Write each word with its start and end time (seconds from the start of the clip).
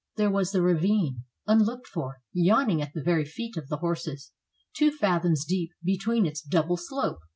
There 0.15 0.31
was 0.31 0.51
the 0.51 0.63
ravine, 0.63 1.25
un 1.45 1.61
looked 1.61 1.85
for, 1.85 2.21
yawning 2.33 2.81
at 2.81 2.91
the 2.95 3.03
very 3.03 3.23
feet 3.23 3.55
of 3.55 3.67
the 3.67 3.77
horses, 3.77 4.31
two 4.75 4.89
fathoms 4.89 5.45
deep 5.45 5.73
between 5.85 6.25
its 6.25 6.41
double 6.41 6.77
slope. 6.77 7.19